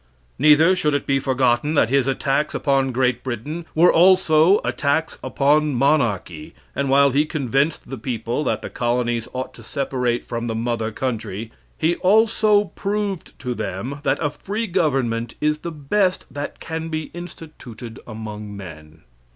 [0.39, 5.75] Neither should it be forgotten that his attacks upon Great Britain were also attacks upon
[5.75, 10.55] monarchy, and while he convinced the people that the colonies ought to separate from the
[10.55, 16.59] mother country, he also proved to them that a free government is the best that
[16.59, 19.03] can be instituted among men.